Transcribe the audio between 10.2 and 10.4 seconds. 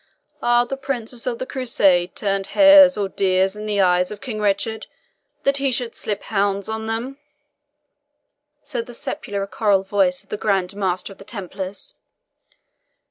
of the